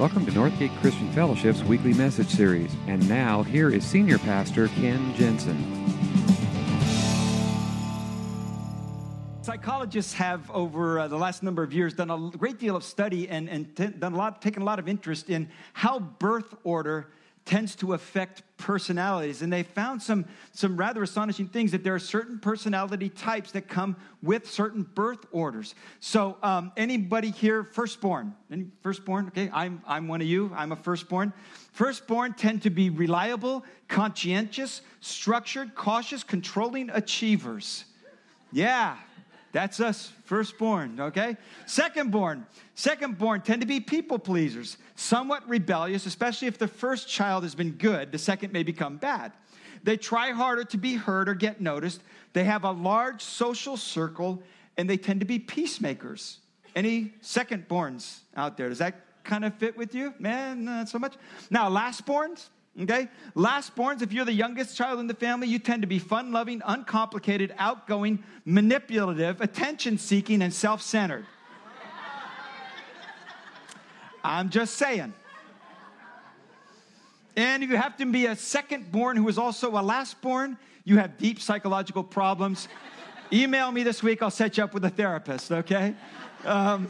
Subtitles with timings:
[0.00, 2.74] Welcome to Northgate Christian Fellowship's weekly message series.
[2.86, 5.58] And now, here is Senior Pastor Ken Jensen.
[9.42, 13.28] Psychologists have, over uh, the last number of years, done a great deal of study
[13.28, 17.12] and, and t- done a lot, taken a lot of interest in how birth order
[17.44, 19.42] tends to affect personalities.
[19.42, 23.68] And they found some, some rather astonishing things that there are certain personality types that
[23.68, 25.74] come with certain birth orders.
[25.98, 28.34] So, um, anybody here, firstborn?
[28.52, 29.28] Any firstborn?
[29.28, 30.52] Okay, I'm, I'm one of you.
[30.54, 31.32] I'm a firstborn.
[31.72, 37.84] Firstborn tend to be reliable, conscientious, structured, cautious, controlling achievers.
[38.52, 38.96] Yeah,
[39.52, 41.36] that's us, firstborn, okay?
[41.66, 42.44] Secondborn.
[42.76, 47.72] Secondborn tend to be people pleasers, somewhat rebellious, especially if the first child has been
[47.72, 49.32] good, the second may become bad.
[49.82, 52.02] They try harder to be heard or get noticed.
[52.32, 54.42] They have a large social circle,
[54.76, 56.38] and they tend to be peacemakers.
[56.76, 58.68] Any secondborns out there?
[58.68, 60.14] Does that kind of fit with you?
[60.18, 61.14] Man, not so much.
[61.50, 62.48] Now, lastborns,
[62.78, 63.08] Okay?
[63.34, 66.62] Lastborns, if you're the youngest child in the family, you tend to be fun loving,
[66.64, 71.26] uncomplicated, outgoing, manipulative, attention seeking, and self centered.
[74.22, 75.14] I'm just saying.
[77.36, 80.58] And if you happen to be a second born who is also a last born,
[80.84, 82.68] you have deep psychological problems.
[83.32, 85.94] Email me this week, I'll set you up with a therapist, okay?
[86.44, 86.88] Um,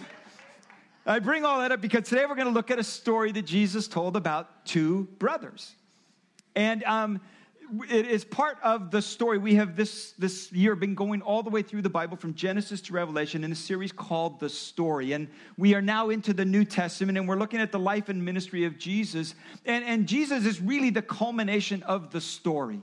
[1.07, 3.47] I bring all that up because today we're going to look at a story that
[3.47, 5.75] Jesus told about two brothers.
[6.55, 7.21] And um,
[7.89, 9.39] it is part of the story.
[9.39, 12.83] We have this, this year been going all the way through the Bible from Genesis
[12.83, 15.13] to Revelation in a series called The Story.
[15.13, 18.23] And we are now into the New Testament and we're looking at the life and
[18.23, 19.35] ministry of Jesus.
[19.65, 22.83] And, and Jesus is really the culmination of the story.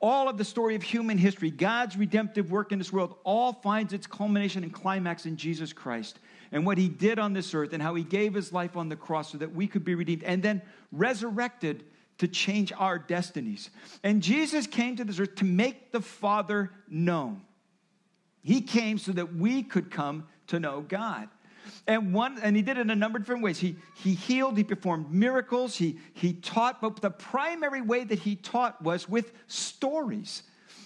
[0.00, 3.92] All of the story of human history, God's redemptive work in this world, all finds
[3.92, 6.18] its culmination and climax in Jesus Christ
[6.52, 8.96] and what he did on this earth and how he gave his life on the
[8.96, 11.84] cross so that we could be redeemed and then resurrected
[12.18, 13.70] to change our destinies.
[14.02, 17.42] And Jesus came to this earth to make the Father known.
[18.42, 21.28] He came so that we could come to know God.
[21.86, 23.58] And one, and he did it in a number of different ways.
[23.58, 28.36] He, he healed, he performed miracles, he, he taught, but the primary way that he
[28.36, 30.42] taught was with stories.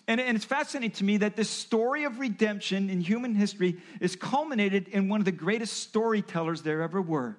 [0.09, 4.17] And, and it's fascinating to me that this story of redemption in human history is
[4.17, 7.37] culminated in one of the greatest storytellers there ever were.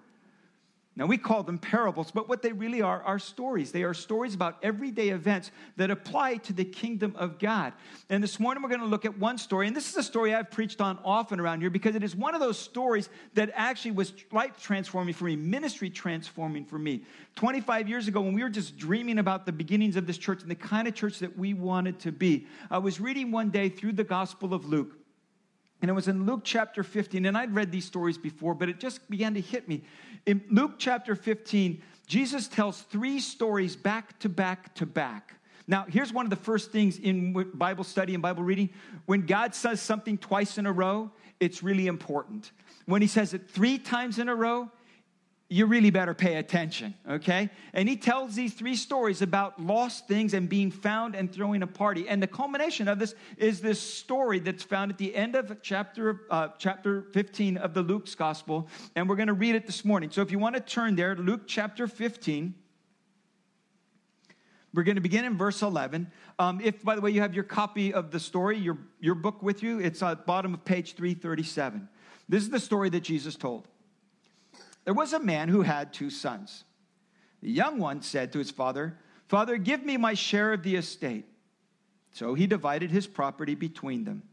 [0.96, 3.72] Now, we call them parables, but what they really are are stories.
[3.72, 7.74] They are stories about everyday events that apply to the kingdom of God.
[8.12, 10.36] And this morning we're going to look at one story, and this is a story
[10.36, 13.92] I've preached on often around here because it is one of those stories that actually
[13.92, 17.02] was life transforming for me, ministry transforming for me.
[17.38, 20.52] 25 years ago, when we were just dreaming about the beginnings of this church and
[20.52, 23.94] the kind of church that we wanted to be, I was reading one day through
[23.94, 24.96] the Gospel of Luke.
[25.84, 28.80] And it was in Luke chapter 15, and I'd read these stories before, but it
[28.80, 29.84] just began to hit me.
[30.26, 35.34] In Luke chapter 15, Jesus tells three stories back to back to back.
[35.68, 38.70] Now, here's one of the first things in Bible study and Bible reading.
[39.08, 41.12] When God says something twice in a row,
[41.42, 42.54] it's really important.
[42.86, 44.72] When he says it three times in a row,
[45.54, 47.48] you really better pay attention, okay?
[47.74, 51.68] And he tells these three stories about lost things and being found and throwing a
[51.68, 52.10] party.
[52.10, 56.22] And the culmination of this is this story that's found at the end of chapter,
[56.32, 58.68] uh, chapter 15 of the Luke's gospel.
[58.96, 60.10] And we're going to read it this morning.
[60.10, 62.56] So if you want to turn there, Luke chapter 15.
[64.74, 66.12] We're going to begin in verse 11.
[66.40, 69.44] Um, if, by the way, you have your copy of the story, your, your book
[69.44, 71.88] with you, it's at bottom of page 337.
[72.28, 73.68] This is the story that Jesus told.
[74.86, 76.64] There was a man who had two sons.
[77.42, 81.26] The young one said to his father, Father, give me my share of the estate.
[82.12, 84.24] So he divided his property between them.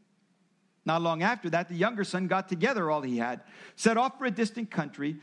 [0.84, 3.43] Not long after that, the younger son got together all he had,
[3.77, 5.16] set off for a distant country,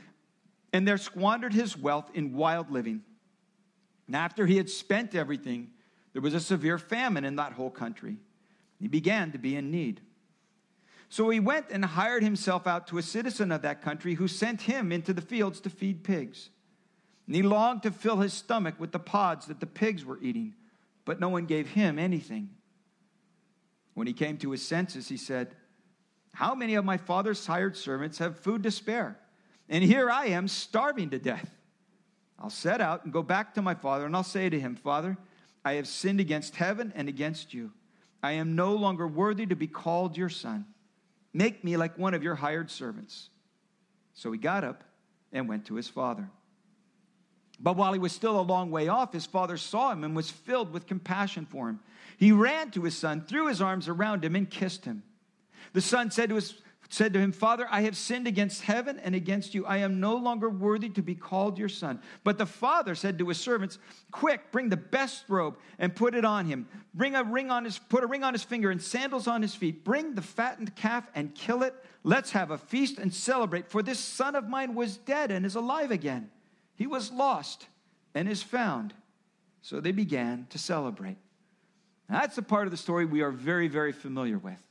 [0.74, 3.02] and there squandered his wealth in wild living.
[4.08, 5.72] And after he had spent everything,
[6.14, 8.18] there was a severe famine in that whole country.
[8.80, 10.02] He began to be in need.
[11.10, 14.64] So he went and hired himself out to a citizen of that country who sent
[14.64, 16.50] him into the fields to feed pigs.
[17.26, 20.54] And he longed to fill his stomach with the pods that the pigs were eating,
[21.06, 22.50] but no one gave him anything.
[23.94, 25.56] When he came to his senses, he said,
[26.34, 29.18] How many of my father's hired servants have food to spare?
[29.70, 31.50] And here I am starving to death.
[32.40, 35.18] I'll set out and go back to my father, and I'll say to him, Father,
[35.66, 37.72] I have sinned against heaven and against you.
[38.22, 40.66] I am no longer worthy to be called your son.
[41.38, 43.30] Make me like one of your hired servants.
[44.16, 44.84] So he got up
[45.32, 46.32] and went to his father.
[47.60, 50.32] But while he was still a long way off, his father saw him and was
[50.32, 51.80] filled with compassion for him.
[52.18, 55.04] He ran to his son, threw his arms around him, and kissed him.
[55.74, 56.56] The son said to his
[56.90, 59.66] said to him, Father, I have sinned against heaven and against you.
[59.66, 62.00] I am no longer worthy to be called your son.
[62.24, 63.78] But the father said to his servants,
[64.12, 66.68] Quick, bring the best robe and put it on him.
[66.94, 69.54] Bring a ring on his, put a ring on his finger and sandals on his
[69.54, 69.84] feet.
[69.84, 71.76] Bring the fattened calf and kill it.
[72.04, 73.70] Let's have a feast and celebrate.
[73.70, 76.30] For this son of mine was dead and is alive again.
[76.76, 77.68] He was lost
[78.16, 78.94] and is found.
[79.62, 81.18] So they began to celebrate.
[82.10, 84.62] That's a part of the story we are very, very familiar with.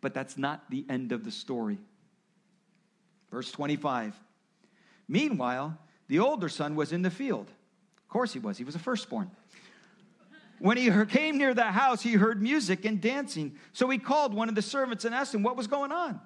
[0.00, 1.78] But that's not the end of the story.
[3.30, 4.14] Verse 25.
[5.08, 5.76] Meanwhile,
[6.08, 7.48] the older son was in the field.
[7.48, 8.58] Of course, he was.
[8.58, 9.30] He was a firstborn.
[10.58, 13.56] When he came near the house, he heard music and dancing.
[13.72, 16.20] So he called one of the servants and asked him what was going on.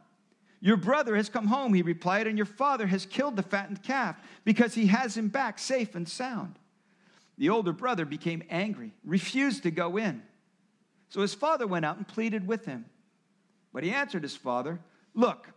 [0.61, 4.17] Your brother has come home, he replied, and your father has killed the fattened calf
[4.44, 6.59] because he has him back safe and sound.
[7.37, 10.23] The older brother became angry, refused to go in.
[11.11, 12.87] So his father went out and pleaded with him.
[13.75, 14.81] But he answered his father,
[15.12, 15.49] Look,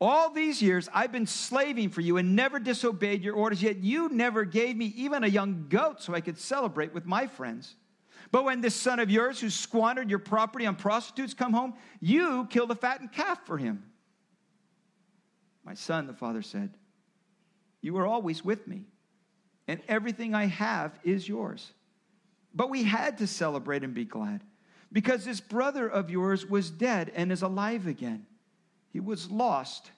[0.00, 4.08] all these years I've been slaving for you and never disobeyed your orders, yet you
[4.08, 7.74] never gave me even a young goat so I could celebrate with my friends.
[8.30, 12.46] But when this son of yours who squandered your property on prostitutes come home, you
[12.48, 13.82] kill the fattened calf for him.
[15.64, 16.72] My son, the father said,
[17.82, 18.86] You are always with me
[19.66, 21.72] and everything I have is yours.
[22.54, 24.42] But we had to celebrate and be glad
[24.92, 28.26] because this brother of yours was dead and is alive again.
[28.92, 29.90] He was lost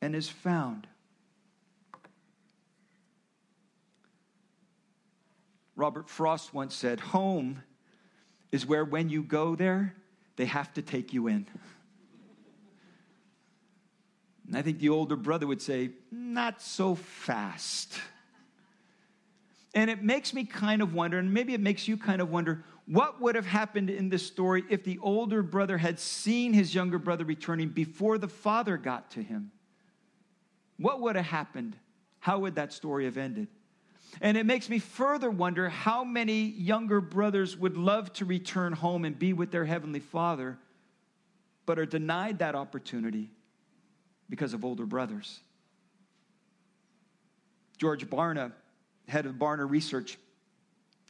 [0.00, 0.86] and is found.
[5.76, 7.62] Robert Frost once said, Home
[8.50, 9.94] is where when you go there,
[10.36, 11.46] they have to take you in.
[14.48, 17.98] And I think the older brother would say, Not so fast.
[19.74, 22.64] And it makes me kind of wonder, and maybe it makes you kind of wonder,
[22.90, 26.98] what would have happened in this story if the older brother had seen his younger
[26.98, 29.52] brother returning before the father got to him?
[30.78, 31.76] What would have happened?
[32.18, 33.48] How would that story have ended?
[34.22, 39.04] And it makes me further wonder how many younger brothers would love to return home
[39.04, 40.58] and be with their heavenly father,
[41.66, 43.30] but are denied that opportunity
[44.30, 45.40] because of older brothers.
[47.76, 48.52] George Barna
[49.08, 50.18] head of Barna Research,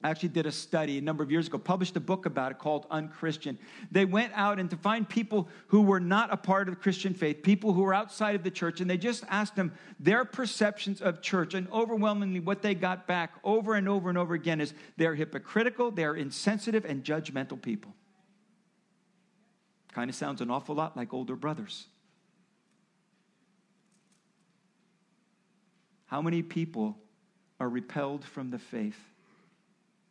[0.04, 2.86] actually did a study a number of years ago, published a book about it called
[2.90, 3.58] Unchristian.
[3.90, 7.14] They went out and to find people who were not a part of the Christian
[7.14, 11.00] faith, people who were outside of the church, and they just asked them their perceptions
[11.00, 11.54] of church.
[11.54, 15.90] And overwhelmingly, what they got back over and over and over again is they're hypocritical,
[15.90, 17.92] they're insensitive, and judgmental people.
[19.92, 21.86] Kind of sounds an awful lot like older brothers.
[26.06, 26.96] How many people
[27.58, 28.98] are repelled from the faith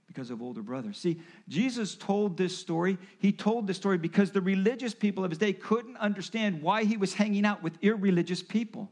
[0.08, 0.98] because of older brothers.
[0.98, 2.98] See, Jesus told this story.
[3.20, 6.98] He told this story because the religious people of his day couldn't understand why he
[6.98, 8.90] was hanging out with irreligious people.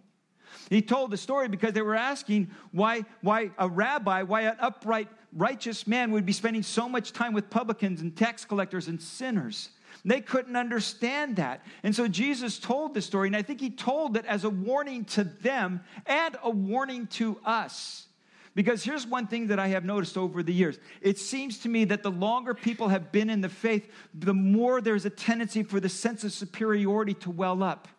[0.70, 5.08] He told the story because they were asking why, why a rabbi, why an upright,
[5.34, 9.70] righteous man would be spending so much time with publicans and tax collectors and sinners.
[10.04, 11.66] They couldn't understand that.
[11.84, 15.06] And so Jesus told the story, and I think he told it as a warning
[15.06, 18.08] to them and a warning to us.
[18.56, 21.84] Because here's one thing that I have noticed over the years it seems to me
[21.86, 25.80] that the longer people have been in the faith, the more there's a tendency for
[25.80, 27.90] the sense of superiority to well up.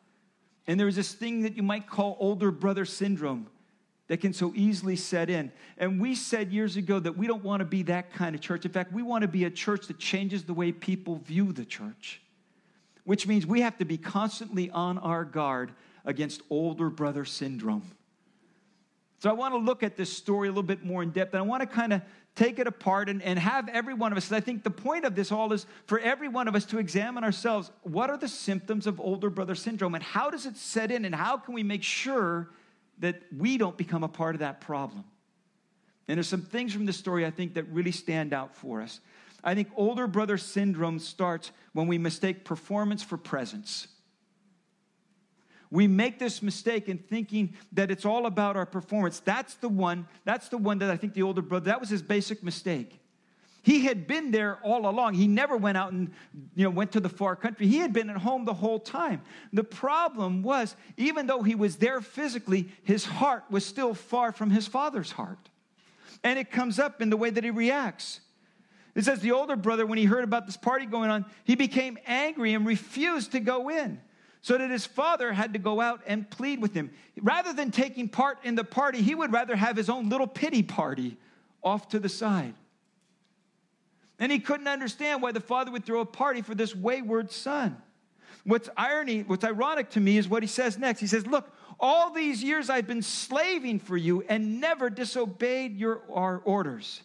[0.67, 3.49] And there's this thing that you might call older brother syndrome
[4.08, 5.53] that can so easily set in.
[5.79, 8.65] And we said years ago that we don't want to be that kind of church.
[8.65, 11.65] In fact, we want to be a church that changes the way people view the
[11.65, 12.20] church,
[13.05, 15.72] which means we have to be constantly on our guard
[16.05, 17.91] against older brother syndrome.
[19.19, 21.43] So I want to look at this story a little bit more in depth, and
[21.43, 22.03] I want to kind of
[22.35, 24.31] take it apart and, and have every one of us.
[24.31, 27.25] I think the point of this all is for every one of us to examine
[27.25, 31.05] ourselves what are the symptoms of older brother syndrome, and how does it set in,
[31.05, 32.51] and how can we make sure
[32.99, 35.05] that we don't become a part of that problem?
[36.08, 39.01] And there's some things from this story I think that really stand out for us.
[39.43, 43.89] I think older brother syndrome starts when we mistake performance for presence.
[45.70, 49.20] We make this mistake in thinking that it's all about our performance.
[49.20, 52.03] That's the one, that's the one that I think the older brother, that was his
[52.03, 53.01] basic mistake.
[53.67, 55.15] He had been there all along.
[55.15, 56.13] He never went out and
[56.55, 57.67] you know went to the far country.
[57.67, 59.23] He had been at home the whole time.
[59.53, 64.51] The problem was even though he was there physically, his heart was still far from
[64.51, 65.49] his father's heart.
[66.23, 68.20] And it comes up in the way that he reacts.
[68.94, 71.99] It says the older brother when he heard about this party going on, he became
[72.06, 74.01] angry and refused to go in
[74.43, 76.90] so that his father had to go out and plead with him.
[77.20, 80.62] Rather than taking part in the party, he would rather have his own little pity
[80.62, 81.16] party
[81.62, 82.55] off to the side.
[84.19, 87.76] And he couldn't understand why the father would throw a party for this wayward son.
[88.44, 91.00] what's irony, what's ironic to me is what he says next.
[91.00, 91.50] He says, Look,
[91.81, 97.02] all these years I've been slaving for you and never disobeyed your our orders.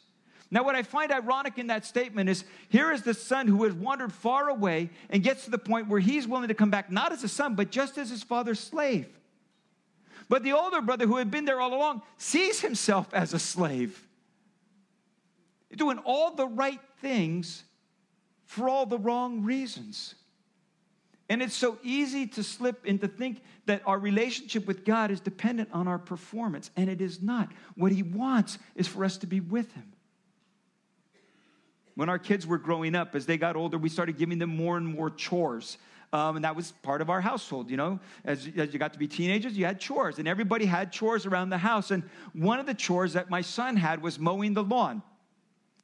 [0.54, 3.74] Now, what I find ironic in that statement is here is the son who has
[3.74, 7.14] wandered far away and gets to the point where he's willing to come back, not
[7.14, 9.08] as a son, but just as his father's slave.
[10.28, 14.06] But the older brother, who had been there all along, sees himself as a slave,
[15.74, 17.64] doing all the right things
[18.46, 20.16] for all the wrong reasons.
[21.30, 25.70] And it's so easy to slip into think that our relationship with God is dependent
[25.72, 27.50] on our performance, and it is not.
[27.76, 29.94] What He wants is for us to be with Him.
[31.96, 34.78] When our kids were growing up, as they got older, we started giving them more
[34.78, 35.78] and more chores.
[36.14, 38.00] Um, and that was part of our household, you know.
[38.26, 41.50] As, as you got to be teenagers, you had chores, and everybody had chores around
[41.50, 41.92] the house.
[41.92, 45.02] And one of the chores that my son had was mowing the lawn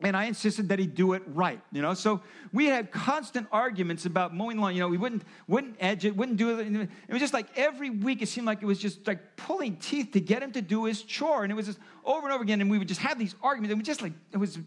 [0.01, 1.93] and I insisted that he do it right, you know.
[1.95, 2.21] So
[2.53, 4.75] we had constant arguments about mowing lawn.
[4.75, 6.67] You know, we wouldn't wouldn't edge it, wouldn't do it.
[6.67, 10.11] It was just like every week it seemed like it was just like pulling teeth
[10.11, 12.61] to get him to do his chore, and it was just over and over again.
[12.61, 14.59] And we would just have these arguments, and we just like it was,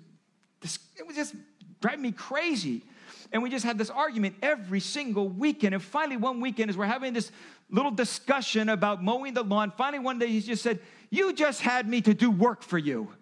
[0.62, 1.35] it was just
[1.81, 2.85] driving me crazy.
[3.33, 5.75] And we just had this argument every single weekend.
[5.75, 7.31] And finally, one weekend, as we're having this
[7.71, 11.88] little discussion about mowing the lawn, finally one day he just said, "You just had
[11.88, 13.12] me to do work for you."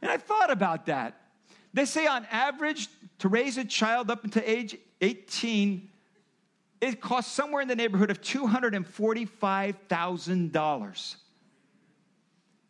[0.00, 1.20] And I thought about that.
[1.74, 2.88] They say on average,
[3.18, 5.90] to raise a child up until age 18,
[6.80, 11.16] it costs somewhere in the neighborhood of $245,000.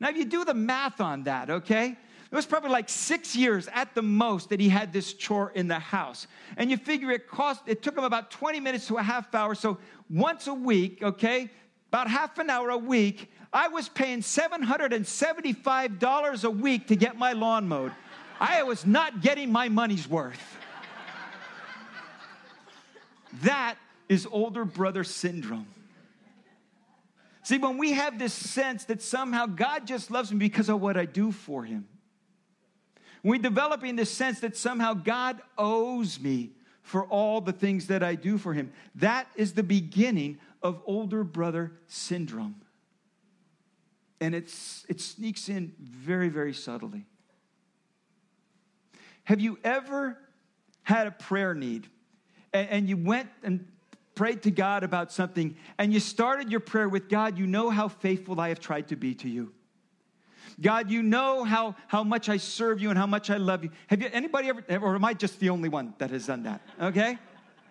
[0.01, 1.97] Now, if you do the math on that, okay,
[2.31, 5.67] it was probably like six years at the most that he had this chore in
[5.67, 6.27] the house.
[6.57, 9.55] And you figure it cost, it took him about 20 minutes to a half hour.
[9.55, 9.79] So
[10.11, 11.51] once a week, okay,
[11.89, 17.33] about half an hour a week, I was paying $775 a week to get my
[17.33, 17.93] lawn mowed.
[18.39, 20.59] I was not getting my money's worth.
[23.43, 23.77] That
[24.09, 25.67] is older brother syndrome.
[27.49, 30.99] See, when we have this sense that somehow God just loves me because of what
[30.99, 31.89] I do for him,
[33.23, 36.51] we're developing this sense that somehow God owes me
[36.83, 38.71] for all the things that I do for him.
[38.97, 42.57] That is the beginning of older brother syndrome
[44.21, 47.07] and it's, it sneaks in very, very subtly.
[49.25, 50.19] Have you ever
[50.83, 51.87] had a prayer need
[52.53, 53.67] and, and you went and
[54.19, 57.87] prayed to God about something and you started your prayer with God, you know how
[57.87, 59.53] faithful I have tried to be to you.
[60.61, 63.71] God, you know how, how much I serve you and how much I love you.
[63.87, 66.61] Have you anybody ever, or am I just the only one that has done that?
[66.81, 67.17] Okay?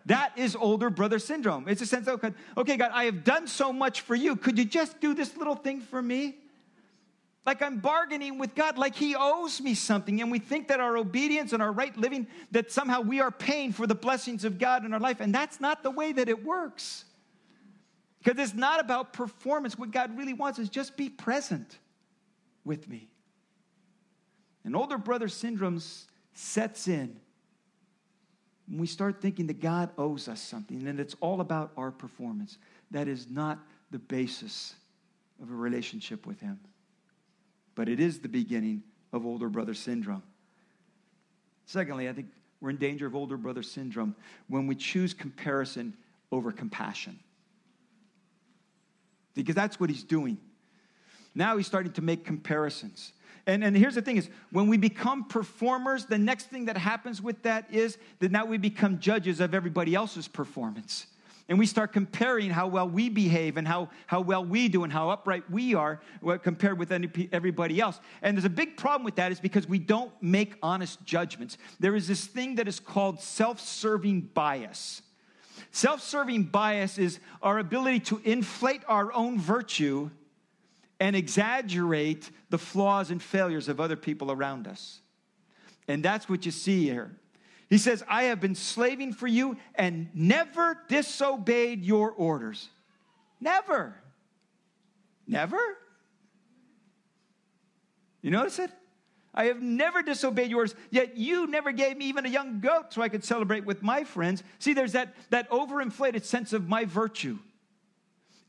[0.05, 1.67] That is older brother syndrome.
[1.67, 2.23] It's a sense of,
[2.55, 4.37] okay, God, I have done so much for you.
[4.37, 6.37] Could you just do this little thing for me?
[7.47, 10.21] Like I'm bargaining with God, like He owes me something.
[10.21, 13.71] And we think that our obedience and our right living, that somehow we are paying
[13.71, 15.21] for the blessings of God in our life.
[15.21, 17.05] And that's not the way that it works.
[18.21, 19.79] Because it's not about performance.
[19.79, 21.79] What God really wants is just be present
[22.65, 23.07] with me.
[24.65, 25.81] And older brother syndrome
[26.33, 27.15] sets in
[28.67, 32.57] when we start thinking that God owes us something and it's all about our performance.
[32.91, 34.75] That is not the basis
[35.41, 36.59] of a relationship with Him.
[37.77, 38.81] But it is the beginning
[39.13, 40.23] of older brother syndrome.
[41.67, 42.25] Secondly, I think
[42.59, 44.15] we're in danger of older brother syndrome
[44.47, 45.93] when we choose comparison
[46.31, 47.19] over compassion.
[49.35, 50.39] Because that's what he's doing.
[51.35, 53.13] Now he's starting to make comparisons.
[53.45, 57.21] And, and here's the thing is when we become performers, the next thing that happens
[57.21, 61.05] with that is that now we become judges of everybody else's performance.
[61.49, 64.91] And we start comparing how well we behave and how, how well we do and
[64.91, 67.99] how upright we are uh, compared with any, everybody else.
[68.21, 71.57] And there's a big problem with that is because we don't make honest judgments.
[71.79, 75.01] There is this thing that is called self serving bias.
[75.71, 80.09] Self serving bias is our ability to inflate our own virtue
[80.99, 84.99] and exaggerate the flaws and failures of other people around us.
[85.87, 87.15] And that's what you see here.
[87.69, 92.69] He says, I have been slaving for you and never disobeyed your orders.
[93.41, 93.95] Never.
[95.27, 95.59] Never?
[98.21, 98.71] You notice it?
[99.33, 103.03] I have never disobeyed yours, yet you never gave me even a young goat so
[103.03, 104.41] I could celebrate with my friends.
[104.57, 107.37] See, there's that, that overinflated sense of my virtue.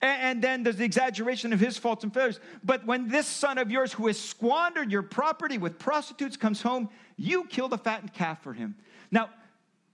[0.00, 2.38] And, then there's the exaggeration of his faults and failures.
[2.62, 6.88] But when this son of yours who has squandered your property with prostitutes comes home,
[7.16, 8.76] you kill the fattened calf for him.
[9.10, 9.30] Now,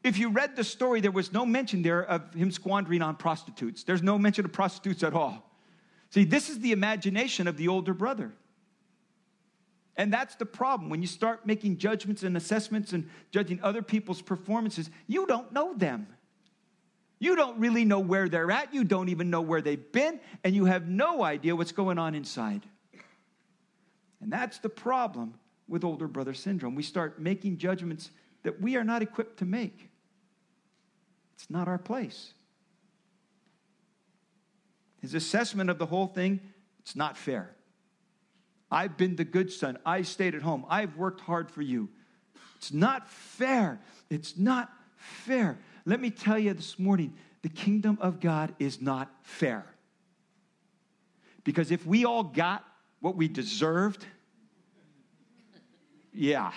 [0.02, 3.84] if you read the story, there was no mention there of him squandering on prostitutes.
[3.84, 5.50] There's no mention of prostitutes at all.
[6.10, 8.34] See, this is the imagination of the older brother.
[9.96, 10.90] And that's the problem.
[10.90, 15.72] When you start making judgments and assessments and judging other people's performances, you don't know
[15.74, 16.08] them.
[17.24, 18.74] You don't really know where they're at.
[18.74, 20.20] You don't even know where they've been.
[20.44, 22.66] And you have no idea what's going on inside.
[24.20, 25.32] And that's the problem
[25.66, 26.74] with older brother syndrome.
[26.74, 28.10] We start making judgments
[28.42, 29.88] that we are not equipped to make.
[31.34, 32.34] It's not our place.
[35.00, 36.40] His assessment of the whole thing,
[36.80, 37.56] it's not fair.
[38.70, 39.78] I've been the good son.
[39.86, 40.66] I stayed at home.
[40.68, 41.88] I've worked hard for you.
[42.56, 43.80] It's not fair.
[44.10, 45.58] It's not fair.
[45.84, 49.66] Let me tell you this morning the kingdom of God is not fair.
[51.44, 52.64] Because if we all got
[53.00, 54.04] what we deserved,
[56.12, 56.52] yeah.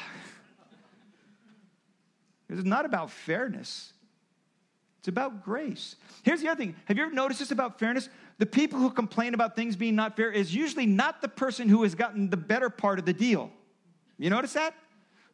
[2.50, 3.92] It's not about fairness,
[5.00, 5.98] it's about grace.
[6.24, 8.08] Here's the other thing have you ever noticed this about fairness?
[8.38, 11.84] The people who complain about things being not fair is usually not the person who
[11.84, 13.52] has gotten the better part of the deal.
[14.18, 14.74] You notice that?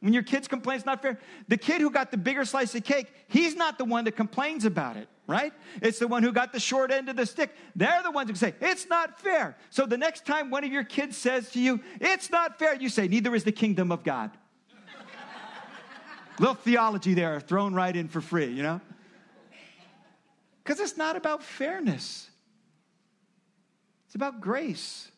[0.03, 1.17] When your kids complain it's not fair,
[1.47, 4.65] the kid who got the bigger slice of cake, he's not the one that complains
[4.65, 5.53] about it, right?
[5.81, 7.55] It's the one who got the short end of the stick.
[7.73, 9.55] They're the ones who say, it's not fair.
[9.69, 12.89] So the next time one of your kids says to you, it's not fair, you
[12.89, 14.31] say, neither is the kingdom of God.
[16.37, 18.81] Little theology there thrown right in for free, you know?
[20.65, 22.29] Because it's not about fairness,
[24.07, 25.09] it's about grace.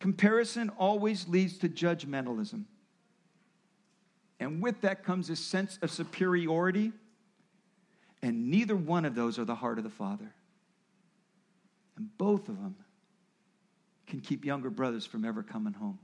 [0.00, 2.64] Comparison always leads to judgmentalism.
[4.38, 6.92] And with that comes a sense of superiority.
[8.22, 10.32] And neither one of those are the heart of the Father.
[11.96, 12.76] And both of them
[14.06, 15.98] can keep younger brothers from ever coming home.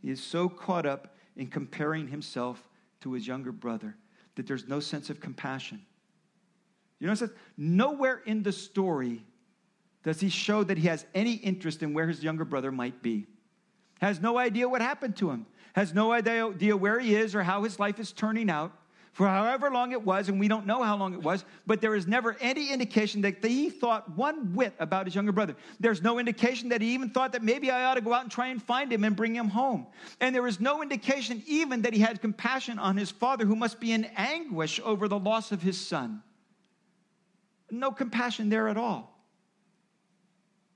[0.00, 2.68] He is so caught up in comparing himself
[3.00, 3.96] to his younger brother
[4.34, 5.80] that there's no sense of compassion.
[7.00, 7.30] You it says?
[7.56, 9.24] Nowhere in the story
[10.02, 13.26] does he show that he has any interest in where his younger brother might be.
[14.04, 15.46] Has no idea what happened to him.
[15.72, 18.70] Has no idea where he is or how his life is turning out
[19.14, 21.94] for however long it was, and we don't know how long it was, but there
[21.94, 25.56] is never any indication that he thought one whit about his younger brother.
[25.80, 28.30] There's no indication that he even thought that maybe I ought to go out and
[28.30, 29.86] try and find him and bring him home.
[30.20, 33.80] And there is no indication even that he had compassion on his father, who must
[33.80, 36.22] be in anguish over the loss of his son.
[37.70, 39.18] No compassion there at all.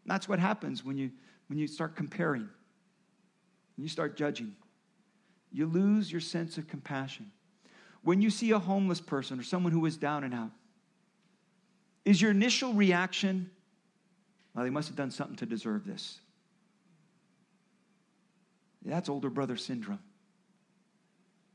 [0.07, 1.11] That's what happens when you,
[1.49, 2.49] when you start comparing,
[3.79, 4.57] when you start judging.
[5.53, 7.31] You lose your sense of compassion.
[8.03, 10.51] When you see a homeless person or someone who is down and out,
[12.05, 13.49] is your initial reaction,
[14.53, 16.19] well, they must have done something to deserve this?
[18.85, 20.01] That's older brother syndrome.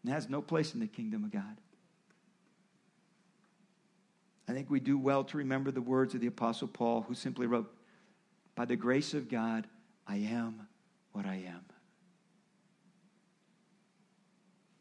[0.05, 1.57] It has no place in the kingdom of God.
[4.47, 7.47] I think we do well to remember the words of the Apostle Paul, who simply
[7.47, 7.69] wrote,
[8.55, 9.67] By the grace of God,
[10.07, 10.67] I am
[11.11, 11.72] what I am.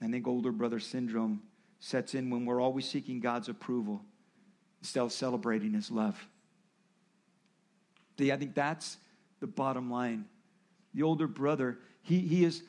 [0.02, 1.42] I think older brother syndrome
[1.78, 4.02] sets in when we're always seeking God's approval
[4.80, 6.18] instead of celebrating His love.
[8.18, 8.98] See, I think that's
[9.40, 10.26] the bottom line.
[10.94, 12.62] The older brother, he, he is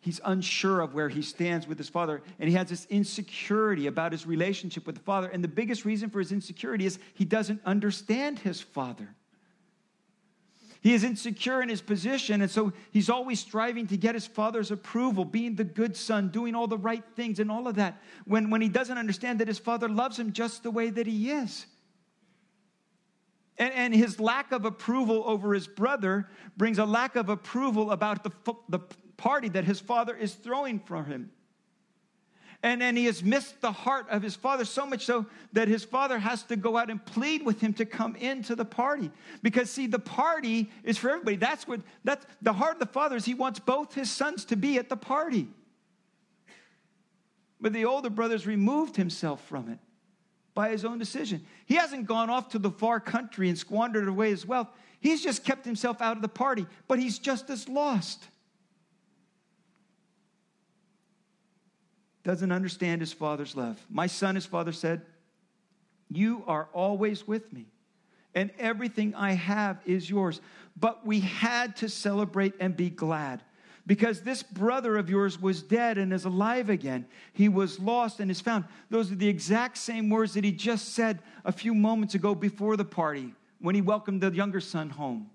[0.00, 4.12] he's unsure of where he stands with his father and he has this insecurity about
[4.12, 7.58] his relationship with the father and the biggest reason for his insecurity is he doesn't
[7.64, 9.08] understand his father
[10.84, 14.70] he is insecure in his position, and so he's always striving to get his father's
[14.70, 18.50] approval, being the good son, doing all the right things, and all of that, when,
[18.50, 21.64] when he doesn't understand that his father loves him just the way that he is.
[23.56, 28.22] And, and his lack of approval over his brother brings a lack of approval about
[28.22, 28.80] the, the
[29.16, 31.30] party that his father is throwing for him.
[32.64, 35.84] And, and he has missed the heart of his father so much so that his
[35.84, 39.10] father has to go out and plead with him to come into the party.
[39.42, 41.36] Because, see, the party is for everybody.
[41.36, 44.56] That's what, that's the heart of the father is he wants both his sons to
[44.56, 45.46] be at the party.
[47.60, 49.78] But the older brother's removed himself from it
[50.54, 51.44] by his own decision.
[51.66, 54.68] He hasn't gone off to the far country and squandered away his wealth.
[55.00, 58.26] He's just kept himself out of the party, but he's just as lost.
[62.24, 63.78] Doesn't understand his father's love.
[63.88, 65.02] My son, his father said,
[66.10, 67.66] You are always with me,
[68.34, 70.40] and everything I have is yours.
[70.76, 73.42] But we had to celebrate and be glad
[73.86, 77.06] because this brother of yours was dead and is alive again.
[77.34, 78.64] He was lost and is found.
[78.90, 82.76] Those are the exact same words that he just said a few moments ago before
[82.76, 85.30] the party when he welcomed the younger son home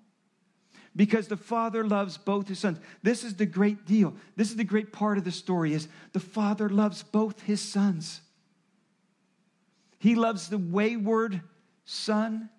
[0.96, 2.80] because the father loves both his sons.
[3.04, 4.14] This is the great deal.
[4.36, 8.22] This is the great part of the story is the father loves both his sons.
[10.00, 11.42] He loves the wayward
[11.86, 12.50] son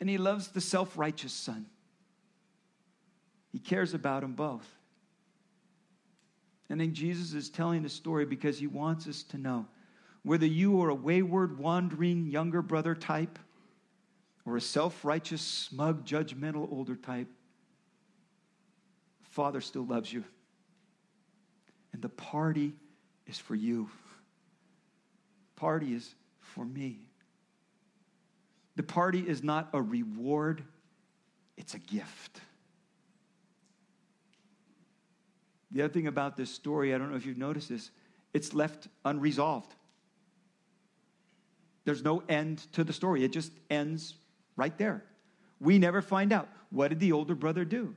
[0.00, 1.66] and he loves the self-righteous son.
[3.52, 4.66] He cares about them both.
[6.70, 9.66] and then Jesus is telling the story because he wants us to know
[10.22, 13.38] whether you are a wayward, wandering younger brother type
[14.48, 17.28] or a self righteous, smug, judgmental older type,
[19.30, 20.24] Father still loves you.
[21.92, 22.72] And the party
[23.26, 23.90] is for you.
[25.54, 27.00] Party is for me.
[28.76, 30.62] The party is not a reward,
[31.58, 32.40] it's a gift.
[35.72, 37.90] The other thing about this story, I don't know if you've noticed this,
[38.32, 39.74] it's left unresolved.
[41.84, 44.14] There's no end to the story, it just ends
[44.58, 45.02] right there.
[45.60, 46.48] We never find out.
[46.70, 47.94] What did the older brother do?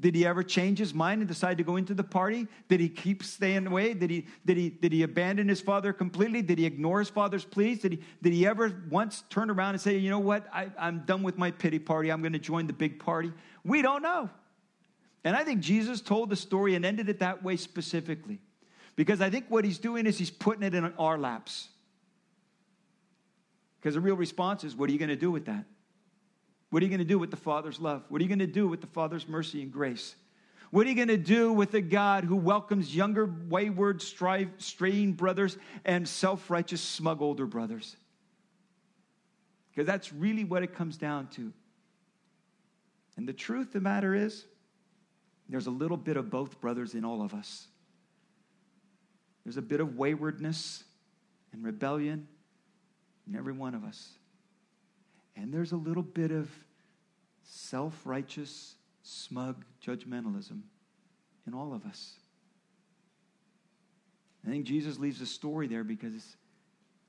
[0.00, 2.48] Did he ever change his mind and decide to go into the party?
[2.68, 3.92] Did he keep staying away?
[3.92, 6.40] Did he, did he, did he abandon his father completely?
[6.40, 7.80] Did he ignore his father's pleas?
[7.80, 11.00] Did he, did he ever once turn around and say, you know what, I, I'm
[11.00, 12.10] done with my pity party.
[12.10, 13.30] I'm going to join the big party?
[13.62, 14.30] We don't know.
[15.22, 18.38] And I think Jesus told the story and ended it that way specifically.
[18.96, 21.68] Because I think what he's doing is he's putting it in our laps.
[23.78, 25.66] Because the real response is, what are you going to do with that?
[26.70, 28.04] What are you going to do with the Father's love?
[28.08, 30.14] What are you going to do with the Father's mercy and grace?
[30.70, 35.14] What are you going to do with a God who welcomes younger, wayward, strive, straying
[35.14, 37.96] brothers and self righteous, smug older brothers?
[39.70, 41.52] Because that's really what it comes down to.
[43.16, 44.44] And the truth of the matter is,
[45.48, 47.66] there's a little bit of both brothers in all of us.
[49.44, 50.84] There's a bit of waywardness
[51.52, 52.28] and rebellion
[53.28, 54.12] in every one of us.
[55.40, 56.50] And there's a little bit of
[57.42, 60.60] self righteous, smug judgmentalism
[61.46, 62.14] in all of us.
[64.46, 66.36] I think Jesus leaves a story there because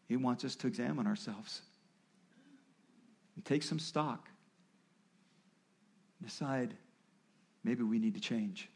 [0.07, 1.61] he wants us to examine ourselves
[3.35, 4.29] and take some stock.
[6.23, 6.75] Decide
[7.63, 8.69] maybe we need to change.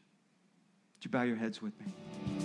[0.98, 2.45] Would you bow your heads with me?